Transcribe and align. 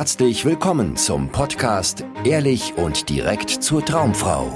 herzlich 0.00 0.46
willkommen 0.46 0.96
zum 0.96 1.28
Podcast 1.28 2.06
Ehrlich 2.24 2.72
und 2.78 3.10
direkt 3.10 3.50
zur 3.50 3.84
Traumfrau. 3.84 4.50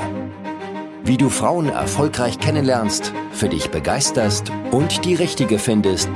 Wie 1.04 1.18
du 1.18 1.28
Frauen 1.28 1.68
erfolgreich 1.68 2.38
kennenlernst, 2.38 3.12
für 3.30 3.50
dich 3.50 3.70
begeisterst 3.70 4.50
und 4.70 5.04
die 5.04 5.14
richtige 5.14 5.58
findest, 5.58 6.08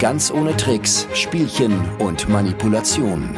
ganz 0.00 0.32
ohne 0.32 0.56
Tricks, 0.56 1.06
Spielchen 1.14 1.88
und 2.00 2.28
Manipulation. 2.28 3.36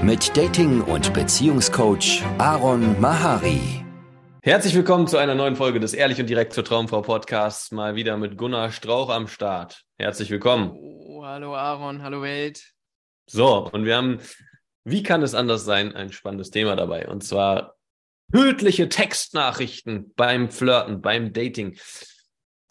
Mit 0.00 0.36
Dating- 0.36 0.82
und 0.82 1.12
Beziehungscoach 1.12 2.22
Aaron 2.38 3.00
Mahari. 3.00 3.84
Herzlich 4.44 4.76
willkommen 4.76 5.08
zu 5.08 5.16
einer 5.16 5.34
neuen 5.34 5.56
Folge 5.56 5.80
des 5.80 5.92
Ehrlich 5.92 6.20
und 6.20 6.30
direkt 6.30 6.52
zur 6.52 6.64
Traumfrau 6.64 7.02
Podcasts. 7.02 7.72
Mal 7.72 7.96
wieder 7.96 8.16
mit 8.16 8.38
Gunnar 8.38 8.70
Strauch 8.70 9.10
am 9.10 9.26
Start. 9.26 9.82
Herzlich 9.98 10.30
willkommen. 10.30 10.70
Oh, 10.70 11.24
hallo 11.24 11.56
Aaron, 11.56 12.00
hallo 12.04 12.22
Welt. 12.22 12.75
So, 13.26 13.68
und 13.70 13.84
wir 13.84 13.96
haben, 13.96 14.20
wie 14.84 15.02
kann 15.02 15.22
es 15.22 15.34
anders 15.34 15.64
sein, 15.64 15.94
ein 15.94 16.12
spannendes 16.12 16.50
Thema 16.50 16.76
dabei. 16.76 17.08
Und 17.08 17.24
zwar 17.24 17.76
tödliche 18.32 18.88
Textnachrichten 18.88 20.12
beim 20.14 20.50
Flirten, 20.50 21.00
beim 21.00 21.32
Dating. 21.32 21.76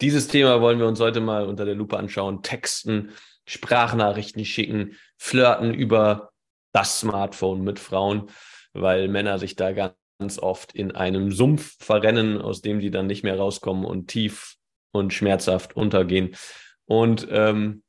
Dieses 0.00 0.28
Thema 0.28 0.60
wollen 0.60 0.78
wir 0.78 0.86
uns 0.86 1.00
heute 1.00 1.20
mal 1.20 1.46
unter 1.46 1.64
der 1.64 1.74
Lupe 1.74 1.98
anschauen. 1.98 2.42
Texten, 2.42 3.12
Sprachnachrichten 3.46 4.44
schicken, 4.44 4.96
flirten 5.16 5.72
über 5.72 6.32
das 6.72 7.00
Smartphone 7.00 7.62
mit 7.62 7.78
Frauen, 7.78 8.30
weil 8.72 9.08
Männer 9.08 9.38
sich 9.38 9.56
da 9.56 9.72
ganz 9.72 10.38
oft 10.38 10.74
in 10.74 10.92
einem 10.92 11.32
Sumpf 11.32 11.76
verrennen, 11.82 12.40
aus 12.40 12.60
dem 12.60 12.80
die 12.80 12.90
dann 12.90 13.06
nicht 13.06 13.22
mehr 13.22 13.38
rauskommen 13.38 13.84
und 13.84 14.08
tief 14.08 14.56
und 14.92 15.14
schmerzhaft 15.14 15.76
untergehen. 15.76 16.36
Und 16.84 17.26
ähm, 17.30 17.82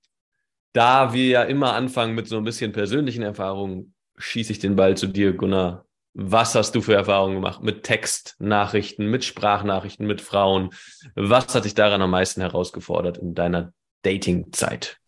da 0.77 1.12
wir 1.12 1.26
ja 1.26 1.44
immer 1.44 1.73
anfangen 1.73 2.13
mit 2.13 2.27
so 2.27 2.38
ein 2.38 2.44
bisschen 2.44 2.72
persönlichen 2.72 3.23
Erfahrungen, 3.23 3.95
schieße 4.17 4.52
ich 4.52 4.59
den 4.59 4.76
Ball 4.76 4.95
zu 4.95 5.08
dir, 5.08 5.34
Gunnar. 5.34 5.86
Was 6.13 6.53
hast 6.53 6.76
du 6.76 6.81
für 6.81 6.94
Erfahrungen 6.94 7.34
gemacht 7.34 7.64
mit 7.64 7.81
Textnachrichten, 7.81 9.09
mit 9.09 9.25
Sprachnachrichten, 9.25 10.06
mit 10.06 10.22
Frauen? 10.22 10.69
Was 11.16 11.56
hat 11.56 11.66
dich 11.66 11.73
daran 11.73 12.03
am 12.03 12.11
meisten 12.11 12.42
herausgefordert 12.42 13.17
in 13.17 13.34
deiner 13.34 13.73
Datingzeit? 14.03 15.00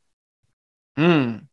Hm. 0.98 1.48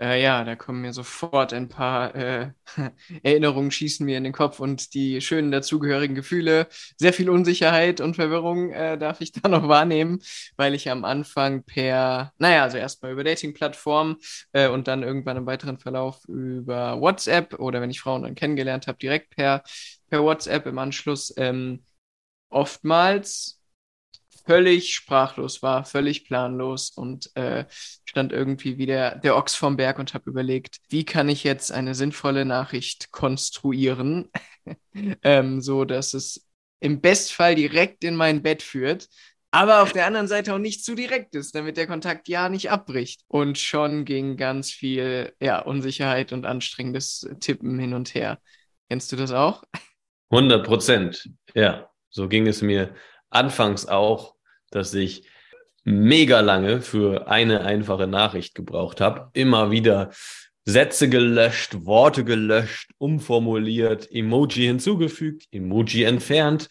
Äh, 0.00 0.22
ja, 0.22 0.44
da 0.44 0.56
kommen 0.56 0.80
mir 0.80 0.94
sofort 0.94 1.52
ein 1.52 1.68
paar 1.68 2.14
äh, 2.14 2.52
Erinnerungen, 3.22 3.70
schießen 3.70 4.06
mir 4.06 4.16
in 4.16 4.24
den 4.24 4.32
Kopf 4.32 4.58
und 4.58 4.94
die 4.94 5.20
schönen 5.20 5.50
dazugehörigen 5.50 6.14
Gefühle. 6.14 6.68
Sehr 6.96 7.12
viel 7.12 7.28
Unsicherheit 7.28 8.00
und 8.00 8.14
Verwirrung 8.14 8.72
äh, 8.72 8.96
darf 8.96 9.20
ich 9.20 9.32
da 9.32 9.48
noch 9.48 9.68
wahrnehmen, 9.68 10.20
weil 10.56 10.74
ich 10.74 10.88
am 10.90 11.04
Anfang 11.04 11.64
per, 11.64 12.32
naja, 12.38 12.62
also 12.62 12.78
erstmal 12.78 13.12
über 13.12 13.24
Dating-Plattformen 13.24 14.16
äh, 14.52 14.68
und 14.68 14.88
dann 14.88 15.02
irgendwann 15.02 15.36
im 15.36 15.44
weiteren 15.46 15.78
Verlauf 15.78 16.24
über 16.28 16.98
WhatsApp 17.00 17.58
oder 17.60 17.82
wenn 17.82 17.90
ich 17.90 18.00
Frauen 18.00 18.22
dann 18.22 18.34
kennengelernt 18.34 18.86
habe, 18.86 18.96
direkt 18.98 19.36
per, 19.36 19.62
per 20.08 20.22
WhatsApp 20.22 20.64
im 20.66 20.78
Anschluss 20.78 21.34
ähm, 21.36 21.84
oftmals 22.50 23.59
völlig 24.46 24.94
sprachlos 24.94 25.62
war, 25.62 25.84
völlig 25.84 26.24
planlos 26.24 26.90
und 26.90 27.34
äh, 27.36 27.64
stand 28.04 28.32
irgendwie 28.32 28.78
wie 28.78 28.86
der, 28.86 29.16
der 29.16 29.36
Ochs 29.36 29.54
vom 29.54 29.76
Berg 29.76 29.98
und 29.98 30.14
habe 30.14 30.30
überlegt, 30.30 30.78
wie 30.88 31.04
kann 31.04 31.28
ich 31.28 31.44
jetzt 31.44 31.72
eine 31.72 31.94
sinnvolle 31.94 32.44
Nachricht 32.44 33.10
konstruieren, 33.10 34.30
ähm, 35.22 35.60
so 35.60 35.84
dass 35.84 36.14
es 36.14 36.46
im 36.80 37.00
Bestfall 37.00 37.54
direkt 37.54 38.04
in 38.04 38.16
mein 38.16 38.42
Bett 38.42 38.62
führt, 38.62 39.08
aber 39.52 39.82
auf 39.82 39.92
der 39.92 40.06
anderen 40.06 40.28
Seite 40.28 40.54
auch 40.54 40.58
nicht 40.58 40.84
zu 40.84 40.94
direkt 40.94 41.34
ist, 41.34 41.54
damit 41.54 41.76
der 41.76 41.88
Kontakt 41.88 42.28
ja 42.28 42.48
nicht 42.48 42.70
abbricht. 42.70 43.22
Und 43.26 43.58
schon 43.58 44.04
ging 44.04 44.36
ganz 44.36 44.70
viel 44.70 45.32
ja, 45.40 45.58
Unsicherheit 45.60 46.32
und 46.32 46.46
anstrengendes 46.46 47.28
Tippen 47.40 47.78
hin 47.78 47.94
und 47.94 48.14
her. 48.14 48.38
Kennst 48.88 49.10
du 49.10 49.16
das 49.16 49.32
auch? 49.32 49.64
100 50.30 50.64
Prozent, 50.64 51.30
ja. 51.54 51.88
So 52.12 52.28
ging 52.28 52.46
es 52.46 52.60
mir 52.62 52.94
anfangs 53.30 53.86
auch, 53.86 54.34
dass 54.70 54.94
ich 54.94 55.24
mega 55.84 56.40
lange 56.40 56.82
für 56.82 57.28
eine 57.28 57.62
einfache 57.62 58.06
Nachricht 58.06 58.54
gebraucht 58.54 59.00
habe. 59.00 59.30
Immer 59.32 59.70
wieder 59.70 60.10
Sätze 60.64 61.08
gelöscht, 61.08 61.84
Worte 61.86 62.24
gelöscht, 62.24 62.90
umformuliert, 62.98 64.10
Emoji 64.12 64.66
hinzugefügt, 64.66 65.46
Emoji 65.50 66.04
entfernt 66.04 66.68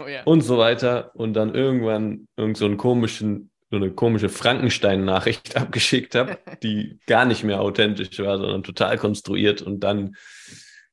oh 0.00 0.06
ja. 0.06 0.22
und 0.24 0.42
so 0.42 0.58
weiter. 0.58 1.12
Und 1.14 1.34
dann 1.34 1.54
irgendwann 1.54 2.28
irgend 2.36 2.56
so 2.56 2.66
einen 2.66 2.76
komischen, 2.76 3.50
so 3.70 3.76
eine 3.76 3.90
komische 3.92 4.28
Frankenstein-Nachricht 4.28 5.56
abgeschickt 5.56 6.14
habe, 6.14 6.38
die 6.62 6.98
gar 7.06 7.24
nicht 7.24 7.44
mehr 7.44 7.60
authentisch 7.60 8.18
war, 8.18 8.38
sondern 8.38 8.62
total 8.62 8.98
konstruiert. 8.98 9.62
Und 9.62 9.80
dann 9.80 10.16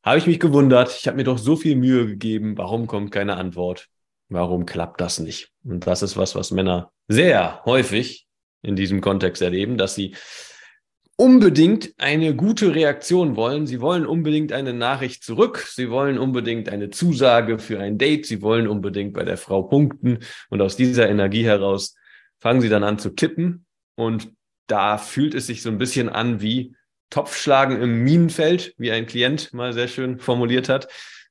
habe 0.03 0.19
ich 0.19 0.27
mich 0.27 0.39
gewundert, 0.39 0.95
ich 0.97 1.07
habe 1.07 1.17
mir 1.17 1.23
doch 1.23 1.39
so 1.39 1.55
viel 1.55 1.75
Mühe 1.75 2.05
gegeben, 2.05 2.57
warum 2.57 2.85
kommt 2.85 3.11
keine 3.11 3.37
Antwort? 3.37 3.89
Warum 4.29 4.65
klappt 4.65 5.01
das 5.01 5.19
nicht? 5.19 5.51
Und 5.63 5.87
das 5.87 6.01
ist 6.01 6.17
was, 6.17 6.35
was 6.35 6.51
Männer 6.51 6.91
sehr 7.07 7.61
häufig 7.65 8.27
in 8.61 8.75
diesem 8.75 9.01
Kontext 9.01 9.41
erleben, 9.41 9.77
dass 9.77 9.95
sie 9.95 10.15
unbedingt 11.17 11.93
eine 11.97 12.35
gute 12.35 12.75
Reaktion 12.75 13.35
wollen. 13.35 13.67
Sie 13.67 13.79
wollen 13.79 14.05
unbedingt 14.05 14.51
eine 14.51 14.73
Nachricht 14.73 15.23
zurück. 15.23 15.65
Sie 15.69 15.89
wollen 15.89 16.17
unbedingt 16.17 16.69
eine 16.69 16.89
Zusage 16.89 17.59
für 17.59 17.79
ein 17.79 17.97
Date. 17.97 18.25
Sie 18.25 18.41
wollen 18.41 18.67
unbedingt 18.67 19.13
bei 19.13 19.23
der 19.23 19.37
Frau 19.37 19.63
punkten. 19.63 20.19
Und 20.49 20.61
aus 20.61 20.75
dieser 20.75 21.07
Energie 21.07 21.45
heraus 21.45 21.95
fangen 22.39 22.61
sie 22.61 22.69
dann 22.69 22.83
an 22.83 22.99
zu 22.99 23.11
tippen. 23.11 23.65
Und 23.95 24.31
da 24.67 24.97
fühlt 24.97 25.35
es 25.35 25.47
sich 25.47 25.61
so 25.61 25.69
ein 25.69 25.77
bisschen 25.77 26.09
an 26.09 26.41
wie 26.41 26.75
Topfschlagen 27.11 27.81
im 27.81 28.03
Minenfeld, 28.03 28.73
wie 28.77 28.91
ein 28.91 29.05
Klient 29.05 29.53
mal 29.53 29.73
sehr 29.73 29.87
schön 29.87 30.19
formuliert 30.19 30.67
hat. 30.67 30.87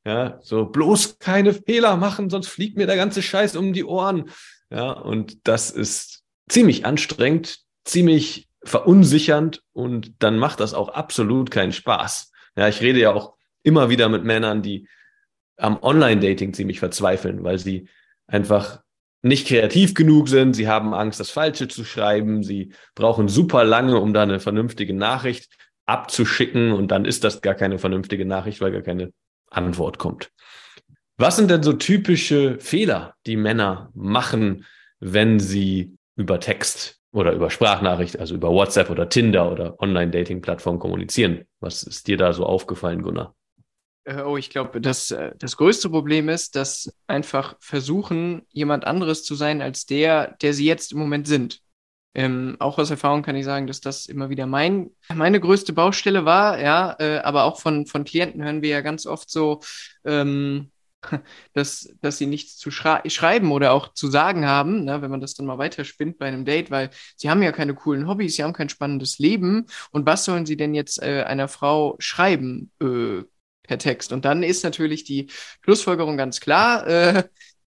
Ja, 0.06 0.38
so 0.42 0.66
bloß 0.66 1.19
keine 1.19 1.54
Fehler 1.54 1.97
machen, 1.97 2.28
sonst 2.28 2.48
fliegt 2.48 2.76
mir 2.76 2.87
der 2.87 2.97
ganze 2.97 3.22
Scheiß 3.22 3.56
um 3.56 3.72
die 3.72 3.84
Ohren. 3.84 4.31
Ja, 4.70 4.92
und 4.92 5.48
das 5.48 5.70
ist 5.70 6.22
ziemlich 6.48 6.84
anstrengend, 6.84 7.60
ziemlich 7.84 8.48
verunsichernd 8.64 9.62
und 9.72 10.12
dann 10.19 10.38
macht 10.38 10.60
das 10.60 10.75
auch 10.75 10.88
absolut 10.91 11.50
keinen 11.50 11.72
Spaß. 11.72 12.32
Ja, 12.56 12.69
ich 12.69 12.81
rede 12.81 13.00
ja 13.00 13.12
auch 13.12 13.34
immer 13.62 13.88
wieder 13.88 14.09
mit 14.09 14.25
Männern, 14.25 14.62
die 14.62 14.88
am 15.56 15.82
Online-Dating 15.82 16.53
ziemlich 16.53 16.81
verzweifeln, 16.81 17.44
weil 17.44 17.59
sie 17.59 17.88
einfach 18.26 18.82
nicht 19.22 19.47
kreativ 19.47 19.94
genug 19.94 20.28
sind, 20.28 20.54
sie 20.54 20.69
haben 20.69 20.93
Angst, 20.93 21.19
das 21.19 21.31
Falsche 21.31 21.66
zu 21.69 21.84
schreiben, 21.84 22.43
sie 22.43 22.72
brauchen 22.94 23.28
super 23.28 23.64
lange, 23.64 23.98
um 23.98 24.12
da 24.12 24.22
eine 24.22 24.38
vernünftige 24.38 24.93
Nachricht 24.93 25.48
abzuschicken 25.87 26.72
und 26.72 26.88
dann 26.88 27.06
ist 27.06 27.25
das 27.25 27.41
gar 27.41 27.54
keine 27.54 27.78
vernünftige 27.78 28.26
Nachricht, 28.26 28.60
weil 28.60 28.72
gar 28.72 28.82
keine 28.82 29.12
Antwort 29.50 29.99
kommt. 29.99 30.31
Was 31.16 31.37
sind 31.37 31.50
denn 31.50 31.62
so 31.62 31.72
typische 31.72 32.59
Fehler, 32.59 33.15
die 33.27 33.37
Männer 33.37 33.91
machen, 33.94 34.65
wenn 34.99 35.38
sie 35.38 35.97
über 36.16 36.41
Text 36.41 37.00
oder 37.12 37.32
über 37.32 37.50
Sprachnachricht, 37.50 38.19
also 38.19 38.34
über 38.34 38.50
WhatsApp 38.50 38.91
oder 38.91 39.09
Tinder 39.09 39.50
oder 39.50 39.81
Online-Dating-Plattformen 39.81 40.81
kommunizieren? 40.81 41.44
Was 41.60 41.84
ist 41.84 42.09
dir 42.09 42.16
da 42.16 42.32
so 42.32 42.44
aufgefallen, 42.44 43.03
Gunnar? 43.03 43.34
Äh, 44.05 44.22
oh, 44.22 44.37
ich 44.37 44.50
glaube, 44.50 44.81
das, 44.81 45.10
äh, 45.12 45.32
das 45.38 45.56
größte 45.56 45.88
Problem 45.88 46.28
ist, 46.28 46.56
dass 46.56 46.93
einfach 47.06 47.56
versuchen, 47.61 48.43
jemand 48.50 48.87
anderes 48.87 49.25
zu 49.25 49.34
sein 49.34 49.62
als 49.62 49.87
der, 49.87 50.37
der 50.43 50.53
sie 50.53 50.66
jetzt 50.66 50.93
im 50.93 50.99
Moment 50.99 51.26
sind. 51.26 51.61
Ähm, 52.14 52.56
auch 52.60 52.78
aus 52.78 52.91
Erfahrung 52.91 53.22
kann 53.22 53.34
ich 53.36 53.44
sagen, 53.44 53.66
dass 53.66 53.80
das 53.80 54.06
immer 54.06 54.30
wieder 54.30 54.47
mein, 54.47 54.91
meine 55.12 55.41
größte 55.41 55.72
Baustelle 55.72 56.25
war, 56.25 56.60
ja, 56.60 56.94
äh, 57.00 57.19
aber 57.19 57.44
auch 57.44 57.60
von, 57.60 57.86
von 57.86 58.04
Klienten 58.04 58.42
hören 58.42 58.62
wir 58.62 58.70
ja 58.70 58.80
ganz 58.82 59.04
oft 59.06 59.28
so, 59.28 59.60
ähm, 60.04 60.70
dass, 61.54 61.92
dass 62.00 62.19
sie 62.19 62.26
nichts 62.26 62.56
zu 62.56 62.70
schreiben 62.70 63.52
oder 63.52 63.72
auch 63.72 63.92
zu 63.94 64.08
sagen 64.08 64.47
haben, 64.47 64.84
ne, 64.84 65.02
wenn 65.02 65.10
man 65.10 65.20
das 65.20 65.34
dann 65.34 65.47
mal 65.47 65.58
weiterspinnt 65.58 66.19
bei 66.19 66.26
einem 66.26 66.44
Date, 66.44 66.70
weil 66.70 66.91
sie 67.16 67.30
haben 67.30 67.42
ja 67.42 67.52
keine 67.52 67.75
coolen 67.75 68.06
Hobbys, 68.06 68.36
sie 68.36 68.44
haben 68.44 68.52
kein 68.52 68.69
spannendes 68.69 69.19
Leben 69.19 69.66
und 69.91 70.06
was 70.06 70.25
sollen 70.25 70.46
sie 70.46 70.56
denn 70.56 70.75
jetzt 70.75 71.02
äh, 71.02 71.25
einer 71.26 71.48
Frau 71.48 71.96
schreiben 71.98 72.70
äh, 72.81 73.22
per 73.64 73.78
Text? 73.78 74.12
Und 74.12 74.25
dann 74.25 74.43
ist 74.43 74.62
natürlich 74.64 75.05
die 75.05 75.31
Schlussfolgerung 75.62 76.17
ganz 76.17 76.40
klar, 76.40 76.87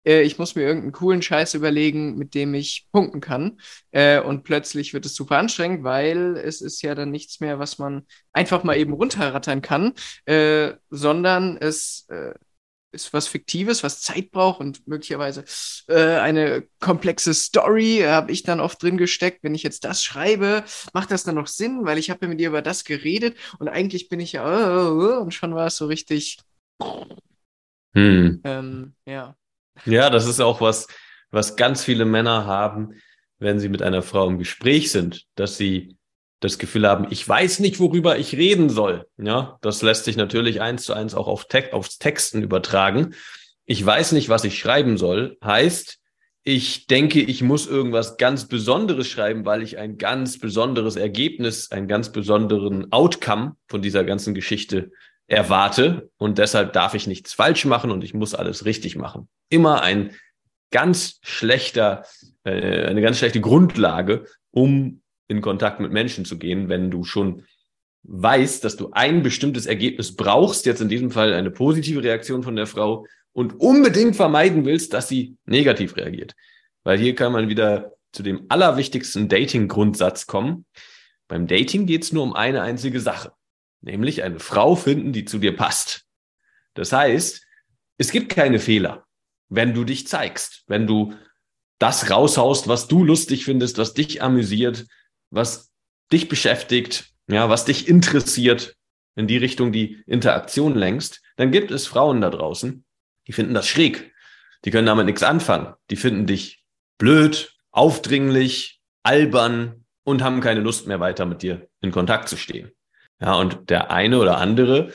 äh, 0.06 0.22
ich 0.22 0.38
muss 0.38 0.56
mir 0.56 0.64
irgendeinen 0.64 0.92
coolen 0.92 1.22
Scheiß 1.22 1.54
überlegen, 1.54 2.18
mit 2.18 2.34
dem 2.36 2.54
ich 2.54 2.88
punkten 2.92 3.22
kann. 3.22 3.60
Äh, 3.92 4.20
und 4.20 4.44
plötzlich 4.44 4.94
wird 4.94 5.06
es 5.06 5.16
super 5.16 5.38
anstrengend, 5.38 5.84
weil 5.84 6.38
es 6.38 6.62
ist 6.62 6.82
ja 6.82 6.96
dann 6.96 7.12
nichts 7.12 7.40
mehr, 7.40 7.60
was 7.60 7.78
man 7.78 8.06
einfach 8.34 8.64
mal 8.64 8.78
eben 8.78 8.94
runterrattern 8.94 9.62
kann, 9.62 9.94
äh, 10.26 10.74
sondern 10.90 11.58
es 11.58 12.06
äh, 12.10 12.34
ist 12.96 13.14
was 13.14 13.28
Fiktives, 13.28 13.84
was 13.84 14.02
Zeit 14.02 14.32
braucht 14.32 14.62
und 14.62 14.88
möglicherweise 14.88 15.44
äh, 15.88 16.18
eine 16.18 16.66
komplexe 16.80 17.34
Story 17.34 18.04
habe 18.06 18.32
ich 18.32 18.44
dann 18.44 18.60
oft 18.60 18.82
drin 18.82 18.98
gesteckt. 18.98 19.44
Wenn 19.44 19.54
ich 19.54 19.64
jetzt 19.64 19.84
das 19.84 20.04
schreibe, 20.04 20.64
macht 20.94 21.12
das 21.12 21.24
dann 21.24 21.36
noch 21.36 21.48
Sinn, 21.48 21.82
weil 21.84 21.98
ich 21.98 22.10
habe 22.10 22.26
ja 22.26 22.30
mit 22.30 22.40
dir 22.40 22.48
über 22.48 22.62
das 22.62 22.86
geredet 22.86 23.38
und 23.60 23.68
eigentlich 23.68 24.10
bin 24.10 24.20
ich 24.20 24.32
ja 24.32 24.90
uh, 24.90 25.20
und 25.22 25.34
schon 25.34 25.54
war 25.54 25.68
es 25.68 25.76
so 25.76 25.86
richtig. 25.86 26.38
Hm. 27.94 28.42
Ähm, 28.44 28.94
ja. 29.06 29.36
Ja, 29.86 30.10
das 30.10 30.26
ist 30.26 30.40
auch 30.40 30.62
was, 30.62 30.88
was 31.32 31.56
ganz 31.56 31.84
viele 31.84 32.06
Männer 32.06 32.46
haben, 32.46 32.94
wenn 33.40 33.60
sie 33.60 33.70
mit 33.70 33.82
einer 33.82 34.02
Frau 34.02 34.28
im 34.28 34.40
Gespräch 34.40 34.92
sind, 34.92 35.26
dass 35.36 35.58
sie 35.58 35.98
das 36.40 36.58
Gefühl 36.60 36.88
haben, 36.88 37.08
ich 37.10 37.28
weiß 37.28 37.60
nicht, 37.60 37.80
worüber 37.80 38.18
ich 38.18 38.36
reden 38.36 38.70
soll. 38.70 39.08
Ja, 39.18 39.58
das 39.62 39.82
lässt 39.82 40.06
sich 40.06 40.16
natürlich 40.16 40.62
eins 40.62 40.84
zu 40.84 40.94
eins 40.94 41.16
auch 41.16 41.28
auf 41.28 41.46
Te 41.46 41.74
aufs 41.74 41.98
Texten 41.98 42.42
übertragen. 42.42 43.16
Ich 43.66 43.84
weiß 43.84 44.12
nicht, 44.12 44.30
was 44.30 44.44
ich 44.44 44.60
schreiben 44.60 44.98
soll, 44.98 45.38
heißt, 45.44 46.00
ich 46.48 46.86
denke, 46.86 47.22
ich 47.22 47.42
muss 47.42 47.66
irgendwas 47.66 48.18
ganz 48.18 48.48
Besonderes 48.48 49.08
schreiben, 49.08 49.46
weil 49.46 49.64
ich 49.64 49.80
ein 49.80 49.98
ganz 49.98 50.38
besonderes 50.38 50.96
Ergebnis, 50.96 51.72
einen 51.72 51.88
ganz 51.88 52.12
besonderen 52.12 52.92
Outcome 52.92 53.56
von 53.68 53.82
dieser 53.82 54.04
ganzen 54.04 54.36
Geschichte 54.36 54.92
erwarte 55.26 56.12
und 56.18 56.38
deshalb 56.38 56.74
darf 56.74 56.94
ich 56.94 57.08
nichts 57.08 57.34
falsch 57.34 57.66
machen 57.66 57.90
und 57.90 58.04
ich 58.04 58.14
muss 58.14 58.36
alles 58.36 58.66
richtig 58.66 58.96
machen. 58.96 59.28
Immer 59.50 59.82
ein 59.82 60.16
ganz 60.72 61.20
schlechter, 61.22 62.06
äh, 62.44 62.86
eine 62.86 63.02
ganz 63.02 63.18
schlechte 63.18 63.42
Grundlage, 63.42 64.26
um 64.52 65.02
in 65.28 65.42
Kontakt 65.42 65.80
mit 65.80 65.92
Menschen 65.92 66.26
zu 66.26 66.38
gehen, 66.38 66.70
wenn 66.70 66.92
du 66.92 67.04
schon 67.04 67.46
weißt, 68.04 68.64
dass 68.64 68.76
du 68.76 68.92
ein 68.92 69.24
bestimmtes 69.24 69.66
Ergebnis 69.66 70.16
brauchst, 70.16 70.66
jetzt 70.66 70.82
in 70.82 70.90
diesem 70.90 71.12
Fall 71.12 71.34
eine 71.34 71.50
positive 71.50 72.04
Reaktion 72.04 72.44
von 72.44 72.56
der 72.56 72.68
Frau 72.68 73.08
und 73.34 73.60
unbedingt 73.60 74.16
vermeiden 74.16 74.66
willst, 74.66 74.94
dass 74.94 75.08
sie 75.08 75.38
negativ 75.46 75.96
reagiert. 75.98 76.36
Weil 76.84 77.00
hier 77.00 77.16
kann 77.16 77.32
man 77.32 77.50
wieder 77.50 77.94
zu 78.12 78.24
dem 78.24 78.46
allerwichtigsten 78.50 79.28
Dating-Grundsatz 79.28 80.28
kommen. 80.28 80.66
Beim 81.28 81.48
Dating 81.48 81.86
geht 81.86 82.04
es 82.04 82.14
nur 82.14 82.24
um 82.24 82.34
eine 82.34 82.62
einzige 82.62 83.00
Sache, 83.00 83.34
nämlich 83.82 84.24
eine 84.24 84.40
Frau 84.40 84.76
finden, 84.76 85.12
die 85.12 85.26
zu 85.26 85.40
dir 85.40 85.56
passt. 85.56 86.06
Das 86.76 86.94
heißt, 86.94 87.46
es 87.98 88.12
gibt 88.12 88.30
keine 88.30 88.60
Fehler, 88.60 89.06
wenn 89.50 89.74
du 89.74 89.84
dich 89.84 90.08
zeigst, 90.08 90.64
wenn 90.68 90.88
du 90.88 91.14
das 91.80 92.10
raushaust, 92.10 92.68
was 92.68 92.88
du 92.88 93.04
lustig 93.04 93.46
findest, 93.46 93.78
was 93.78 93.94
dich 93.94 94.22
amüsiert, 94.22 94.86
was 95.30 95.72
dich 96.12 96.30
beschäftigt, 96.30 97.12
ja, 97.28 97.50
was 97.50 97.66
dich 97.66 97.88
interessiert, 97.88 98.76
in 99.16 99.28
die 99.28 99.38
Richtung 99.38 99.72
die 99.72 100.04
Interaktion 100.08 100.76
lenkst, 100.76 101.22
dann 101.38 101.52
gibt 101.52 101.72
es 101.72 101.88
Frauen 101.88 102.22
da 102.22 102.30
draußen, 102.30 102.86
die 103.28 103.34
finden 103.34 103.54
das 103.54 103.68
schräg. 103.68 104.14
Die 104.66 104.72
können 104.72 104.88
damit 104.88 105.06
nichts 105.06 105.24
anfangen. 105.24 105.74
Die 105.90 105.96
finden 105.96 106.26
dich 106.26 106.64
blöd, 106.98 107.54
aufdringlich, 107.72 108.82
albern 109.04 109.86
und 110.04 110.24
haben 110.24 110.42
keine 110.42 110.60
Lust 110.60 110.88
mehr 110.88 111.00
weiter 111.00 111.26
mit 111.26 111.42
dir 111.42 111.68
in 111.82 111.92
Kontakt 111.92 112.30
zu 112.30 112.38
stehen. 112.38 112.72
Ja, 113.22 113.36
und 113.36 113.70
der 113.70 113.92
eine 113.92 114.20
oder 114.20 114.38
andere 114.38 114.92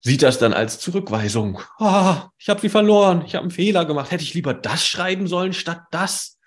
sieht 0.00 0.22
das 0.22 0.38
dann 0.38 0.52
als 0.52 0.80
Zurückweisung. 0.80 1.60
Ah, 1.78 2.30
ich 2.38 2.48
habe 2.48 2.60
sie 2.60 2.68
verloren, 2.68 3.22
ich 3.26 3.34
habe 3.34 3.42
einen 3.42 3.50
Fehler 3.50 3.84
gemacht. 3.84 4.10
Hätte 4.10 4.24
ich 4.24 4.34
lieber 4.34 4.54
das 4.54 4.86
schreiben 4.86 5.26
sollen 5.26 5.52
statt 5.52 5.82
das? 5.90 6.38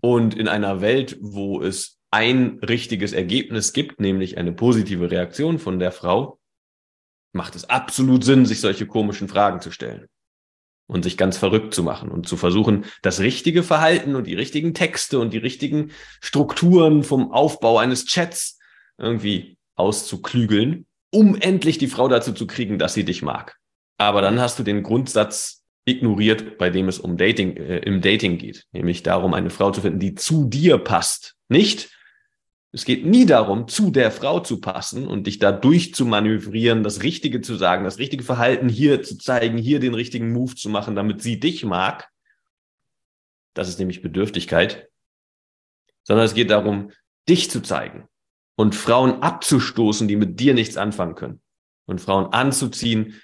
Und 0.00 0.34
in 0.34 0.48
einer 0.48 0.80
Welt, 0.80 1.18
wo 1.20 1.60
es 1.62 1.98
ein 2.10 2.58
richtiges 2.66 3.12
Ergebnis 3.12 3.72
gibt, 3.72 4.00
nämlich 4.00 4.38
eine 4.38 4.52
positive 4.52 5.10
Reaktion 5.10 5.58
von 5.58 5.78
der 5.78 5.92
Frau, 5.92 6.40
macht 7.32 7.54
es 7.54 7.70
absolut 7.70 8.24
Sinn, 8.24 8.46
sich 8.46 8.60
solche 8.60 8.86
komischen 8.86 9.28
Fragen 9.28 9.60
zu 9.60 9.70
stellen 9.70 10.06
und 10.88 11.04
sich 11.04 11.16
ganz 11.16 11.36
verrückt 11.36 11.72
zu 11.72 11.84
machen 11.84 12.10
und 12.10 12.26
zu 12.26 12.36
versuchen, 12.36 12.84
das 13.02 13.20
richtige 13.20 13.62
Verhalten 13.62 14.16
und 14.16 14.26
die 14.26 14.34
richtigen 14.34 14.74
Texte 14.74 15.20
und 15.20 15.32
die 15.32 15.38
richtigen 15.38 15.92
Strukturen 16.20 17.04
vom 17.04 17.30
Aufbau 17.30 17.78
eines 17.78 18.06
Chats 18.06 18.58
irgendwie 18.98 19.56
auszuklügeln, 19.76 20.86
um 21.10 21.36
endlich 21.36 21.78
die 21.78 21.88
Frau 21.88 22.08
dazu 22.08 22.32
zu 22.32 22.46
kriegen, 22.46 22.78
dass 22.78 22.94
sie 22.94 23.04
dich 23.04 23.22
mag. 23.22 23.56
Aber 23.98 24.22
dann 24.22 24.40
hast 24.40 24.58
du 24.58 24.62
den 24.62 24.82
Grundsatz 24.82 25.64
ignoriert, 25.84 26.58
bei 26.58 26.70
dem 26.70 26.88
es 26.88 26.98
um 26.98 27.16
Dating, 27.16 27.56
äh, 27.56 27.78
im 27.78 28.00
Dating 28.00 28.38
geht, 28.38 28.66
nämlich 28.72 29.02
darum, 29.02 29.34
eine 29.34 29.50
Frau 29.50 29.70
zu 29.70 29.80
finden, 29.80 29.98
die 29.98 30.14
zu 30.14 30.46
dir 30.48 30.78
passt. 30.78 31.36
Nicht, 31.48 31.90
es 32.72 32.84
geht 32.84 33.04
nie 33.04 33.26
darum, 33.26 33.66
zu 33.66 33.90
der 33.90 34.12
Frau 34.12 34.38
zu 34.40 34.60
passen 34.60 35.08
und 35.08 35.26
dich 35.26 35.40
da 35.40 35.50
durchzumanövrieren, 35.50 36.84
das 36.84 37.02
Richtige 37.02 37.40
zu 37.40 37.56
sagen, 37.56 37.84
das 37.84 37.98
richtige 37.98 38.22
Verhalten 38.22 38.68
hier 38.68 39.02
zu 39.02 39.18
zeigen, 39.18 39.58
hier 39.58 39.80
den 39.80 39.94
richtigen 39.94 40.32
Move 40.32 40.54
zu 40.54 40.68
machen, 40.68 40.94
damit 40.94 41.20
sie 41.20 41.40
dich 41.40 41.64
mag. 41.64 42.08
Das 43.54 43.68
ist 43.68 43.80
nämlich 43.80 44.02
Bedürftigkeit. 44.02 44.88
Sondern 46.04 46.24
es 46.24 46.34
geht 46.34 46.50
darum, 46.50 46.92
dich 47.28 47.50
zu 47.50 47.60
zeigen 47.60 48.08
und 48.60 48.74
Frauen 48.74 49.22
abzustoßen, 49.22 50.06
die 50.06 50.16
mit 50.16 50.38
dir 50.38 50.52
nichts 50.52 50.76
anfangen 50.76 51.14
können. 51.14 51.40
Und 51.86 51.98
Frauen 51.98 52.26
anzuziehen, 52.34 53.18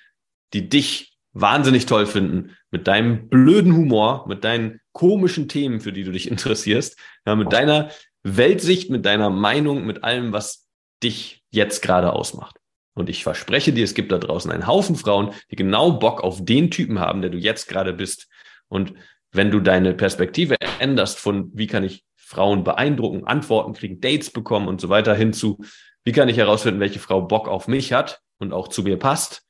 die 0.54 0.70
dich 0.70 1.18
wahnsinnig 1.34 1.84
toll 1.84 2.06
finden, 2.06 2.56
mit 2.70 2.86
deinem 2.86 3.28
blöden 3.28 3.76
Humor, 3.76 4.24
mit 4.28 4.44
deinen 4.44 4.80
komischen 4.92 5.46
Themen, 5.46 5.80
für 5.80 5.92
die 5.92 6.04
du 6.04 6.12
dich 6.12 6.30
interessierst, 6.30 6.98
ja, 7.26 7.36
mit 7.36 7.52
deiner 7.52 7.90
Weltsicht, 8.22 8.88
mit 8.88 9.04
deiner 9.04 9.28
Meinung, 9.28 9.84
mit 9.84 10.04
allem, 10.04 10.32
was 10.32 10.70
dich 11.02 11.44
jetzt 11.50 11.82
gerade 11.82 12.14
ausmacht. 12.14 12.56
Und 12.94 13.10
ich 13.10 13.22
verspreche 13.22 13.74
dir, 13.74 13.84
es 13.84 13.92
gibt 13.92 14.12
da 14.12 14.16
draußen 14.16 14.50
einen 14.50 14.66
Haufen 14.66 14.96
Frauen, 14.96 15.34
die 15.50 15.56
genau 15.56 15.92
Bock 15.92 16.22
auf 16.24 16.42
den 16.42 16.70
Typen 16.70 16.98
haben, 16.98 17.20
der 17.20 17.30
du 17.30 17.36
jetzt 17.36 17.68
gerade 17.68 17.92
bist. 17.92 18.26
Und 18.68 18.94
wenn 19.32 19.50
du 19.50 19.60
deine 19.60 19.92
Perspektive 19.92 20.56
änderst 20.78 21.18
von, 21.18 21.50
wie 21.52 21.66
kann 21.66 21.84
ich 21.84 22.06
Frauen 22.26 22.64
beeindrucken, 22.64 23.24
Antworten 23.24 23.72
kriegen, 23.72 24.00
Dates 24.00 24.32
bekommen 24.32 24.66
und 24.66 24.80
so 24.80 24.88
weiter 24.88 25.14
hinzu, 25.14 25.64
wie 26.02 26.10
kann 26.10 26.28
ich 26.28 26.36
herausfinden, 26.36 26.80
welche 26.80 26.98
Frau 26.98 27.20
Bock 27.20 27.46
auf 27.46 27.68
mich 27.68 27.92
hat 27.92 28.20
und 28.38 28.52
auch 28.52 28.66
zu 28.66 28.82
mir 28.82 28.98
passt, 28.98 29.46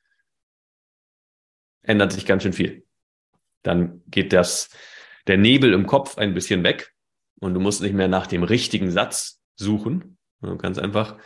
ändert 1.80 2.12
sich 2.12 2.26
ganz 2.26 2.42
schön 2.42 2.52
viel. 2.52 2.84
Dann 3.62 4.02
geht 4.08 4.34
das, 4.34 4.68
der 5.26 5.38
Nebel 5.38 5.72
im 5.72 5.86
Kopf 5.86 6.18
ein 6.18 6.34
bisschen 6.34 6.64
weg 6.64 6.92
und 7.40 7.54
du 7.54 7.60
musst 7.60 7.80
nicht 7.80 7.94
mehr 7.94 8.08
nach 8.08 8.26
dem 8.26 8.42
richtigen 8.42 8.90
Satz 8.90 9.40
suchen. 9.54 10.18
Du 10.42 10.58
kannst 10.58 10.78
einfach 10.78 11.16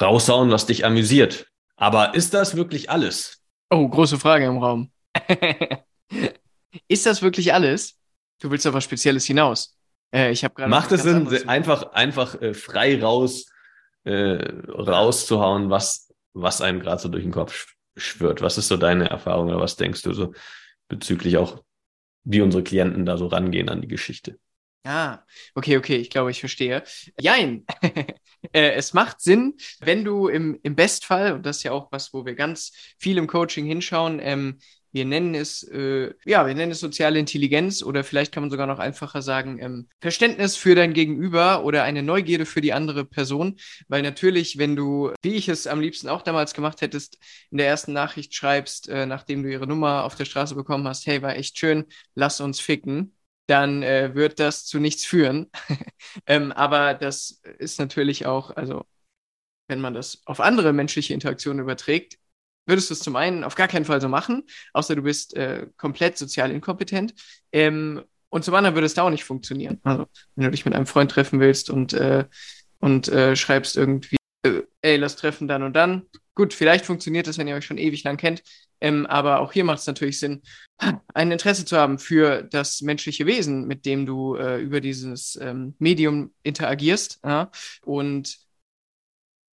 raushauen, 0.00 0.50
was 0.50 0.66
dich 0.66 0.84
amüsiert. 0.84 1.46
Aber 1.76 2.16
ist 2.16 2.34
das 2.34 2.56
wirklich 2.56 2.90
alles? 2.90 3.40
Oh, 3.70 3.88
große 3.88 4.18
Frage 4.18 4.46
im 4.46 4.58
Raum. 4.58 4.90
ist 6.88 7.06
das 7.06 7.22
wirklich 7.22 7.54
alles? 7.54 7.96
Du 8.40 8.50
willst 8.50 8.72
was 8.72 8.82
Spezielles 8.82 9.26
hinaus. 9.26 9.77
Äh, 10.12 10.32
ich 10.32 10.44
habe 10.44 10.54
gerade. 10.54 10.70
Macht 10.70 10.92
es 10.92 11.02
Sinn, 11.02 11.28
einfach, 11.48 11.92
einfach 11.92 12.40
äh, 12.40 12.54
frei 12.54 13.00
raus, 13.00 13.46
äh, 14.04 14.38
rauszuhauen, 14.68 15.70
was, 15.70 16.12
was 16.32 16.60
einem 16.60 16.80
gerade 16.80 17.00
so 17.00 17.08
durch 17.08 17.24
den 17.24 17.32
Kopf 17.32 17.74
schwirrt? 17.96 18.42
Was 18.42 18.58
ist 18.58 18.68
so 18.68 18.76
deine 18.76 19.10
Erfahrung 19.10 19.48
oder 19.48 19.60
was 19.60 19.76
denkst 19.76 20.02
du 20.02 20.12
so 20.12 20.32
bezüglich 20.88 21.36
auch, 21.36 21.62
wie 22.24 22.40
unsere 22.40 22.62
Klienten 22.62 23.06
da 23.06 23.16
so 23.16 23.26
rangehen 23.26 23.68
an 23.68 23.80
die 23.80 23.88
Geschichte? 23.88 24.38
Ah, 24.84 25.18
okay, 25.54 25.76
okay, 25.76 25.96
ich 25.96 26.08
glaube, 26.08 26.30
ich 26.30 26.40
verstehe. 26.40 26.82
Jein. 27.20 27.66
äh, 28.52 28.70
es 28.70 28.94
macht 28.94 29.20
Sinn, 29.20 29.56
wenn 29.80 30.04
du 30.04 30.28
im, 30.28 30.58
im 30.62 30.76
Bestfall, 30.76 31.32
und 31.32 31.44
das 31.44 31.58
ist 31.58 31.62
ja 31.64 31.72
auch 31.72 31.90
was, 31.90 32.14
wo 32.14 32.24
wir 32.24 32.34
ganz 32.34 32.72
viel 32.96 33.18
im 33.18 33.26
Coaching 33.26 33.66
hinschauen, 33.66 34.18
ähm, 34.22 34.60
wir 34.92 35.04
nennen 35.04 35.34
es, 35.34 35.62
äh, 35.64 36.14
ja, 36.24 36.46
wir 36.46 36.54
nennen 36.54 36.72
es 36.72 36.80
soziale 36.80 37.18
Intelligenz 37.18 37.82
oder 37.82 38.04
vielleicht 38.04 38.32
kann 38.32 38.42
man 38.42 38.50
sogar 38.50 38.66
noch 38.66 38.78
einfacher 38.78 39.22
sagen, 39.22 39.58
ähm, 39.60 39.88
Verständnis 40.00 40.56
für 40.56 40.74
dein 40.74 40.94
Gegenüber 40.94 41.64
oder 41.64 41.82
eine 41.82 42.02
Neugierde 42.02 42.46
für 42.46 42.60
die 42.60 42.72
andere 42.72 43.04
Person. 43.04 43.58
Weil 43.88 44.02
natürlich, 44.02 44.58
wenn 44.58 44.76
du, 44.76 45.12
wie 45.22 45.34
ich 45.34 45.48
es 45.48 45.66
am 45.66 45.80
liebsten 45.80 46.08
auch 46.08 46.22
damals 46.22 46.54
gemacht 46.54 46.80
hättest, 46.80 47.18
in 47.50 47.58
der 47.58 47.68
ersten 47.68 47.92
Nachricht 47.92 48.34
schreibst, 48.34 48.88
äh, 48.88 49.06
nachdem 49.06 49.42
du 49.42 49.50
ihre 49.50 49.66
Nummer 49.66 50.04
auf 50.04 50.14
der 50.14 50.24
Straße 50.24 50.54
bekommen 50.54 50.86
hast, 50.88 51.06
hey, 51.06 51.22
war 51.22 51.36
echt 51.36 51.58
schön, 51.58 51.84
lass 52.14 52.40
uns 52.40 52.60
ficken 52.60 53.14
dann 53.48 53.82
äh, 53.82 54.14
wird 54.14 54.40
das 54.40 54.66
zu 54.66 54.78
nichts 54.78 55.06
führen. 55.06 55.50
ähm, 56.26 56.52
aber 56.52 56.92
das 56.92 57.40
ist 57.58 57.78
natürlich 57.78 58.26
auch, 58.26 58.54
also 58.54 58.84
wenn 59.68 59.80
man 59.80 59.94
das 59.94 60.22
auf 60.26 60.40
andere 60.40 60.72
menschliche 60.72 61.14
Interaktionen 61.14 61.62
überträgt, 61.62 62.18
würdest 62.68 62.90
du 62.90 62.94
es 62.94 63.00
zum 63.00 63.16
einen 63.16 63.42
auf 63.44 63.54
gar 63.54 63.66
keinen 63.66 63.84
Fall 63.84 64.00
so 64.00 64.08
machen, 64.08 64.44
außer 64.72 64.94
du 64.94 65.02
bist 65.02 65.34
äh, 65.34 65.66
komplett 65.76 66.18
sozial 66.18 66.50
inkompetent. 66.50 67.14
Ähm, 67.50 68.02
und 68.30 68.44
zum 68.44 68.54
anderen 68.54 68.76
würde 68.76 68.86
es 68.86 68.94
da 68.94 69.02
auch 69.02 69.10
nicht 69.10 69.24
funktionieren. 69.24 69.80
Also, 69.82 70.06
wenn 70.36 70.44
du 70.44 70.50
dich 70.50 70.64
mit 70.64 70.74
einem 70.74 70.86
Freund 70.86 71.10
treffen 71.10 71.40
willst 71.40 71.70
und, 71.70 71.94
äh, 71.94 72.26
und 72.78 73.08
äh, 73.08 73.34
schreibst 73.34 73.76
irgendwie, 73.76 74.16
äh, 74.42 74.62
ey, 74.82 74.96
lass 74.96 75.16
treffen 75.16 75.48
dann 75.48 75.62
und 75.62 75.74
dann. 75.74 76.02
Gut, 76.34 76.52
vielleicht 76.52 76.84
funktioniert 76.84 77.26
das, 77.26 77.38
wenn 77.38 77.48
ihr 77.48 77.56
euch 77.56 77.64
schon 77.64 77.78
ewig 77.78 78.04
lang 78.04 78.16
kennt. 78.16 78.42
Ähm, 78.80 79.06
aber 79.06 79.40
auch 79.40 79.52
hier 79.52 79.64
macht 79.64 79.80
es 79.80 79.86
natürlich 79.86 80.20
Sinn, 80.20 80.42
ein 81.14 81.32
Interesse 81.32 81.64
zu 81.64 81.76
haben 81.76 81.98
für 81.98 82.42
das 82.42 82.80
menschliche 82.80 83.26
Wesen, 83.26 83.66
mit 83.66 83.86
dem 83.86 84.06
du 84.06 84.36
äh, 84.36 84.60
über 84.60 84.80
dieses 84.80 85.36
ähm, 85.40 85.74
Medium 85.78 86.32
interagierst 86.44 87.18
ja? 87.24 87.50
und 87.82 88.38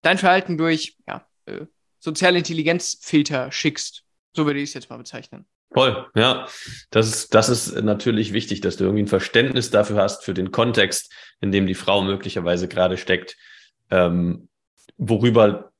dein 0.04 0.20
Verhalten 0.20 0.58
durch 0.60 0.98
ja, 1.08 1.28
äh, 1.46 1.66
soziale 2.06 2.38
Intelligenzfilter 2.38 3.52
schickst. 3.52 4.04
So 4.34 4.46
würde 4.46 4.60
ich 4.60 4.70
es 4.70 4.74
jetzt 4.74 4.90
mal 4.90 4.98
bezeichnen. 4.98 5.46
Voll, 5.74 6.08
ja. 6.16 6.48
Das 6.90 7.08
ist, 7.08 7.34
das 7.34 7.50
ist 7.50 7.82
natürlich 7.82 8.32
wichtig, 8.32 8.62
dass 8.62 8.78
du 8.78 8.86
irgendwie 8.86 9.04
ein 9.04 9.08
Verständnis 9.08 9.72
dafür 9.72 9.98
hast, 9.98 10.24
für 10.24 10.34
den 10.34 10.52
Kontext, 10.52 11.12
in 11.42 11.52
dem 11.52 11.68
die 11.68 11.74
Frau 11.74 12.02
möglicherweise 12.02 12.70
gerade 12.70 12.98
steckt, 12.98 13.36
ähm, 13.92 14.48
worüber 14.98 15.72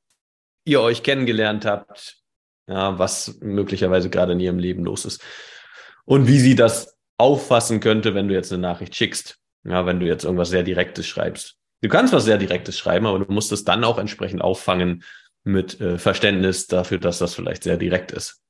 ihr 0.64 0.82
euch 0.82 1.02
kennengelernt 1.02 1.64
habt, 1.64 2.18
ja, 2.66 2.98
was 2.98 3.38
möglicherweise 3.40 4.10
gerade 4.10 4.32
in 4.32 4.40
ihrem 4.40 4.58
Leben 4.58 4.84
los 4.84 5.04
ist. 5.04 5.22
Und 6.04 6.26
wie 6.26 6.40
sie 6.40 6.56
das 6.56 6.96
auffassen 7.16 7.80
könnte, 7.80 8.14
wenn 8.14 8.28
du 8.28 8.34
jetzt 8.34 8.52
eine 8.52 8.60
Nachricht 8.60 8.94
schickst. 8.94 9.38
Ja, 9.64 9.86
wenn 9.86 9.98
du 9.98 10.06
jetzt 10.06 10.24
irgendwas 10.24 10.50
sehr 10.50 10.62
Direktes 10.62 11.06
schreibst. 11.06 11.56
Du 11.82 11.88
kannst 11.88 12.12
was 12.12 12.24
sehr 12.24 12.38
Direktes 12.38 12.78
schreiben, 12.78 13.06
aber 13.06 13.18
du 13.18 13.32
musst 13.32 13.50
es 13.50 13.64
dann 13.64 13.82
auch 13.82 13.98
entsprechend 13.98 14.42
auffangen 14.42 15.02
mit 15.46 15.80
äh, 15.80 15.98
Verständnis 15.98 16.66
dafür, 16.66 16.98
dass 16.98 17.18
das 17.18 17.34
vielleicht 17.34 17.62
sehr 17.62 17.76
direkt 17.76 18.12
ist. 18.12 18.42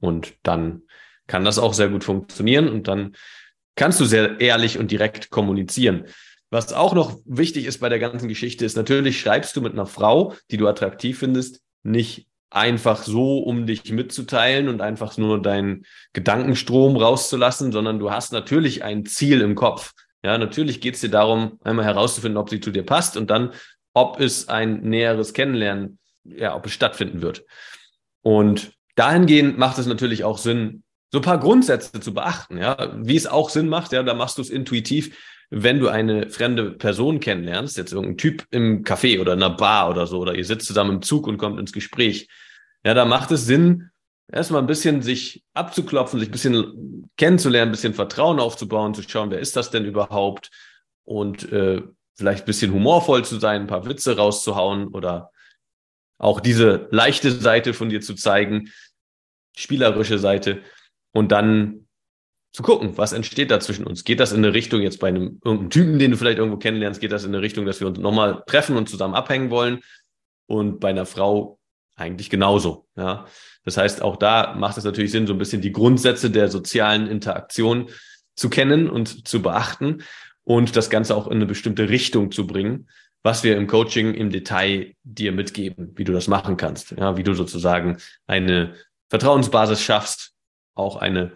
Und 0.00 0.34
dann 0.42 0.82
kann 1.26 1.44
das 1.44 1.58
auch 1.58 1.74
sehr 1.74 1.88
gut 1.88 2.04
funktionieren 2.04 2.68
und 2.68 2.88
dann 2.88 3.16
kannst 3.76 4.00
du 4.00 4.04
sehr 4.04 4.40
ehrlich 4.40 4.78
und 4.78 4.90
direkt 4.90 5.30
kommunizieren. 5.30 6.04
Was 6.50 6.72
auch 6.72 6.94
noch 6.94 7.18
wichtig 7.24 7.64
ist 7.66 7.78
bei 7.78 7.88
der 7.88 7.98
ganzen 7.98 8.28
Geschichte 8.28 8.64
ist, 8.64 8.76
natürlich 8.76 9.20
schreibst 9.20 9.56
du 9.56 9.60
mit 9.60 9.72
einer 9.72 9.86
Frau, 9.86 10.34
die 10.50 10.56
du 10.56 10.68
attraktiv 10.68 11.18
findest, 11.18 11.60
nicht 11.82 12.28
einfach 12.50 13.02
so, 13.02 13.38
um 13.38 13.66
dich 13.66 13.90
mitzuteilen 13.90 14.68
und 14.68 14.80
einfach 14.80 15.18
nur 15.18 15.42
deinen 15.42 15.84
Gedankenstrom 16.12 16.96
rauszulassen, 16.96 17.72
sondern 17.72 17.98
du 17.98 18.12
hast 18.12 18.32
natürlich 18.32 18.84
ein 18.84 19.04
Ziel 19.06 19.40
im 19.40 19.56
Kopf. 19.56 19.92
Ja, 20.22 20.38
natürlich 20.38 20.80
geht 20.80 20.94
es 20.94 21.00
dir 21.00 21.10
darum, 21.10 21.58
einmal 21.64 21.84
herauszufinden, 21.84 22.38
ob 22.38 22.48
sie 22.48 22.60
zu 22.60 22.70
dir 22.70 22.86
passt 22.86 23.16
und 23.16 23.30
dann, 23.30 23.52
ob 23.92 24.20
es 24.20 24.48
ein 24.48 24.82
näheres 24.82 25.34
Kennenlernen, 25.34 25.98
ja, 26.24 26.54
ob 26.54 26.66
es 26.66 26.72
stattfinden 26.72 27.22
wird. 27.22 27.44
Und 28.22 28.72
dahingehend 28.96 29.58
macht 29.58 29.78
es 29.78 29.86
natürlich 29.86 30.24
auch 30.24 30.38
Sinn, 30.38 30.82
so 31.12 31.18
ein 31.18 31.24
paar 31.24 31.38
Grundsätze 31.38 32.00
zu 32.00 32.12
beachten, 32.12 32.58
ja, 32.58 32.92
wie 32.96 33.16
es 33.16 33.26
auch 33.26 33.50
Sinn 33.50 33.68
macht, 33.68 33.92
ja, 33.92 34.02
da 34.02 34.14
machst 34.14 34.38
du 34.38 34.42
es 34.42 34.50
intuitiv, 34.50 35.16
wenn 35.50 35.78
du 35.78 35.88
eine 35.88 36.30
fremde 36.30 36.72
Person 36.72 37.20
kennenlernst, 37.20 37.76
jetzt 37.76 37.92
irgendein 37.92 38.16
Typ 38.16 38.46
im 38.50 38.82
Café 38.82 39.20
oder 39.20 39.34
in 39.34 39.42
einer 39.42 39.54
Bar 39.54 39.90
oder 39.90 40.06
so, 40.06 40.18
oder 40.18 40.34
ihr 40.34 40.44
sitzt 40.44 40.66
zusammen 40.66 40.96
im 40.96 41.02
Zug 41.02 41.26
und 41.26 41.38
kommt 41.38 41.60
ins 41.60 41.72
Gespräch, 41.72 42.28
ja, 42.84 42.94
da 42.94 43.04
macht 43.04 43.30
es 43.30 43.46
Sinn, 43.46 43.90
erstmal 44.32 44.62
ein 44.62 44.66
bisschen 44.66 45.02
sich 45.02 45.44
abzuklopfen, 45.54 46.18
sich 46.18 46.28
ein 46.28 46.32
bisschen 46.32 47.10
kennenzulernen, 47.16 47.70
ein 47.70 47.72
bisschen 47.72 47.94
Vertrauen 47.94 48.40
aufzubauen, 48.40 48.94
zu 48.94 49.02
schauen, 49.02 49.30
wer 49.30 49.38
ist 49.38 49.56
das 49.56 49.70
denn 49.70 49.84
überhaupt? 49.84 50.50
Und 51.04 51.50
äh, 51.52 51.82
vielleicht 52.16 52.44
ein 52.44 52.46
bisschen 52.46 52.72
humorvoll 52.72 53.24
zu 53.24 53.38
sein, 53.38 53.62
ein 53.62 53.66
paar 53.66 53.86
Witze 53.86 54.16
rauszuhauen 54.16 54.88
oder 54.88 55.30
auch 56.18 56.40
diese 56.40 56.88
leichte 56.90 57.30
Seite 57.30 57.74
von 57.74 57.88
dir 57.88 58.00
zu 58.00 58.14
zeigen, 58.14 58.70
spielerische 59.56 60.18
Seite 60.18 60.62
und 61.12 61.32
dann 61.32 61.86
zu 62.52 62.62
gucken, 62.62 62.96
was 62.96 63.12
entsteht 63.12 63.50
da 63.50 63.58
zwischen 63.58 63.84
uns. 63.84 64.04
Geht 64.04 64.20
das 64.20 64.32
in 64.32 64.38
eine 64.38 64.54
Richtung 64.54 64.80
jetzt 64.80 65.00
bei 65.00 65.08
einem 65.08 65.40
irgendeinem 65.44 65.70
Typen, 65.70 65.98
den 65.98 66.12
du 66.12 66.16
vielleicht 66.16 66.38
irgendwo 66.38 66.56
kennenlernst, 66.56 67.00
geht 67.00 67.10
das 67.10 67.24
in 67.24 67.34
eine 67.34 67.42
Richtung, 67.42 67.66
dass 67.66 67.80
wir 67.80 67.88
uns 67.88 67.98
nochmal 67.98 68.44
treffen 68.46 68.76
und 68.76 68.88
zusammen 68.88 69.14
abhängen 69.14 69.50
wollen? 69.50 69.80
Und 70.46 70.78
bei 70.78 70.90
einer 70.90 71.06
Frau 71.06 71.58
eigentlich 71.96 72.30
genauso. 72.30 72.86
Ja, 72.96 73.26
das 73.64 73.76
heißt, 73.76 74.02
auch 74.02 74.16
da 74.16 74.54
macht 74.54 74.78
es 74.78 74.84
natürlich 74.84 75.10
Sinn, 75.10 75.26
so 75.26 75.32
ein 75.32 75.38
bisschen 75.38 75.62
die 75.62 75.72
Grundsätze 75.72 76.30
der 76.30 76.48
sozialen 76.48 77.08
Interaktion 77.08 77.88
zu 78.36 78.50
kennen 78.50 78.90
und 78.90 79.26
zu 79.26 79.42
beachten 79.42 80.02
und 80.44 80.76
das 80.76 80.90
Ganze 80.90 81.16
auch 81.16 81.26
in 81.26 81.34
eine 81.34 81.46
bestimmte 81.46 81.88
Richtung 81.88 82.30
zu 82.30 82.46
bringen, 82.46 82.88
was 83.24 83.42
wir 83.42 83.56
im 83.56 83.66
Coaching 83.66 84.14
im 84.14 84.30
Detail 84.30 84.94
dir 85.02 85.32
mitgeben, 85.32 85.92
wie 85.96 86.04
du 86.04 86.12
das 86.12 86.28
machen 86.28 86.56
kannst. 86.56 86.92
Ja, 86.92 87.16
wie 87.16 87.24
du 87.24 87.34
sozusagen 87.34 87.96
eine 88.26 88.74
Vertrauensbasis 89.08 89.80
schaffst, 89.80 90.34
auch 90.74 90.96
eine, 90.96 91.32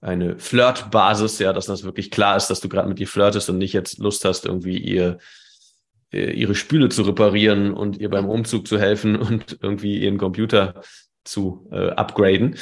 eine 0.00 0.38
Flirtbasis, 0.38 1.38
ja, 1.38 1.52
dass 1.52 1.66
das 1.66 1.82
wirklich 1.82 2.10
klar 2.10 2.36
ist, 2.36 2.48
dass 2.48 2.60
du 2.60 2.68
gerade 2.68 2.88
mit 2.88 3.00
ihr 3.00 3.08
flirtest 3.08 3.48
und 3.48 3.58
nicht 3.58 3.72
jetzt 3.72 3.98
Lust 3.98 4.24
hast, 4.24 4.44
irgendwie 4.44 4.78
ihr 4.78 5.18
äh, 6.12 6.32
ihre 6.32 6.54
Spüle 6.54 6.88
zu 6.88 7.02
reparieren 7.02 7.72
und 7.72 7.98
ihr 7.98 8.10
beim 8.10 8.28
Umzug 8.28 8.66
zu 8.66 8.78
helfen 8.78 9.16
und 9.16 9.58
irgendwie 9.62 9.98
ihren 9.98 10.18
Computer 10.18 10.82
zu 11.24 11.68
äh, 11.72 11.90
upgraden, 11.90 12.56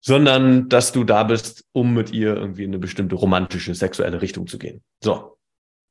sondern 0.00 0.68
dass 0.68 0.92
du 0.92 1.04
da 1.04 1.22
bist, 1.24 1.64
um 1.72 1.94
mit 1.94 2.12
ihr 2.12 2.34
irgendwie 2.34 2.64
in 2.64 2.70
eine 2.70 2.78
bestimmte 2.78 3.14
romantische, 3.14 3.74
sexuelle 3.74 4.20
Richtung 4.20 4.46
zu 4.46 4.58
gehen. 4.58 4.82
So. 5.00 5.38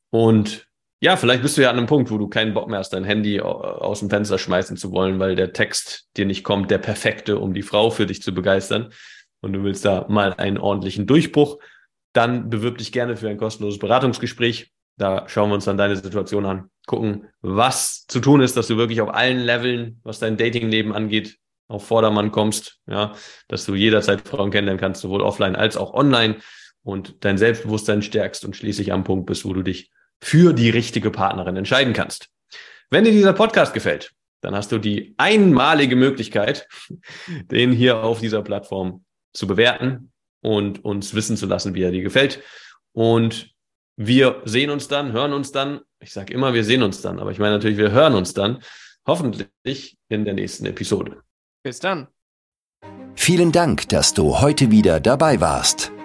Und 0.10 0.67
ja, 1.00 1.16
vielleicht 1.16 1.44
bist 1.44 1.58
du 1.58 1.62
ja 1.62 1.70
an 1.70 1.78
einem 1.78 1.88
Punkt, 1.88 2.10
wo 2.10 2.18
du 2.18 2.28
keinen 2.28 2.54
Bock 2.54 2.70
mehr 2.70 2.80
hast, 2.80 2.92
dein 2.92 3.04
Handy 3.04 3.40
aus 3.40 4.00
dem 4.00 4.10
Fenster 4.10 4.40
schmeißen 4.40 4.78
zu 4.78 4.92
wollen, 4.92 5.20
weil 5.20 5.36
der 5.36 5.54
Text 5.54 6.08
dir 6.18 6.26
nicht 6.26 6.44
kommt, 6.44 6.72
der 6.72 6.80
perfekte, 6.80 7.38
um 7.38 7.54
die 7.54 7.62
Frau 7.62 7.92
für 7.92 8.08
dich 8.08 8.22
zu 8.22 8.34
begeistern. 8.34 8.92
Und 9.42 9.54
du 9.54 9.64
willst 9.64 9.86
da 9.86 10.08
mal 10.10 10.34
einen 10.34 10.58
ordentlichen 10.58 11.06
Durchbruch, 11.06 11.60
dann 12.14 12.50
bewirb 12.50 12.80
dich 12.80 12.92
gerne 12.92 13.16
für 13.16 13.30
ein 13.30 13.38
kostenloses 13.38 13.80
Beratungsgespräch. 13.80 14.72
Da 14.98 15.30
schauen 15.30 15.52
wir 15.52 15.56
uns 15.56 15.66
dann 15.66 15.78
deine 15.78 15.96
Situation 15.96 16.48
an, 16.48 16.72
gucken, 16.88 17.28
was 17.42 18.08
zu 18.08 18.20
tun 18.20 18.42
ist, 18.42 18.58
dass 18.58 18.68
du 18.68 18.78
wirklich 18.78 19.02
auf 19.02 19.14
allen 19.14 19.40
Leveln, 19.40 20.00
was 20.04 20.18
dein 20.18 20.38
Datingleben 20.38 20.94
angeht, 20.94 21.38
auf 21.68 21.86
Vordermann 21.86 22.32
kommst, 22.32 22.80
ja, 22.88 23.14
dass 23.48 23.66
du 23.66 23.76
jederzeit 23.76 24.28
Frauen 24.28 24.50
kennenlernen 24.50 24.80
kannst, 24.80 25.02
sowohl 25.02 25.22
offline 25.22 25.56
als 25.56 25.78
auch 25.78 25.94
online 25.94 26.38
und 26.82 27.24
dein 27.24 27.38
Selbstbewusstsein 27.38 28.02
stärkst 28.02 28.46
und 28.46 28.56
schließlich 28.56 28.92
am 28.94 29.04
Punkt 29.04 29.28
bist, 29.28 29.46
wo 29.46 29.54
du 29.54 29.62
dich 29.62 29.92
für 30.22 30.54
die 30.54 30.70
richtige 30.70 31.12
Partnerin 31.12 31.56
entscheiden 31.56 31.94
kannst. 31.94 32.30
Wenn 32.90 33.04
dir 33.04 33.12
dieser 33.12 33.34
Podcast 33.34 33.74
gefällt, 33.74 34.12
dann 34.42 34.56
hast 34.56 34.72
du 34.72 34.78
die 34.78 35.14
einmalige 35.18 35.96
Möglichkeit, 35.96 36.68
den 37.52 37.72
hier 37.72 38.04
auf 38.04 38.20
dieser 38.20 38.42
Plattform 38.42 39.04
zu 39.34 39.48
bewerten 39.48 40.12
und 40.42 40.84
uns 40.84 41.14
wissen 41.14 41.38
zu 41.38 41.46
lassen, 41.46 41.74
wie 41.74 41.84
er 41.84 41.92
dir 41.92 42.04
gefällt. 42.04 42.42
Und 42.94 43.52
wir 43.98 44.42
sehen 44.46 44.70
uns 44.70 44.88
dann, 44.88 45.12
hören 45.12 45.34
uns 45.34 45.52
dann. 45.52 45.82
Ich 46.00 46.14
sage 46.14 46.34
immer, 46.34 46.54
wir 46.54 46.64
sehen 46.64 46.84
uns 46.84 47.02
dann, 47.02 47.20
aber 47.20 47.32
ich 47.32 47.40
meine 47.40 47.56
natürlich, 47.56 47.78
wir 47.78 47.92
hören 47.92 48.14
uns 48.14 48.34
dann. 48.34 48.60
Hoffentlich 49.06 49.98
in 50.10 50.26
der 50.26 50.34
nächsten 50.34 50.66
Episode. 50.66 51.22
Bis 51.64 51.80
dann. 51.80 52.08
Vielen 53.16 53.52
Dank, 53.52 53.90
dass 53.90 54.14
du 54.14 54.40
heute 54.40 54.70
wieder 54.70 55.00
dabei 55.00 55.42
warst. 55.42 55.92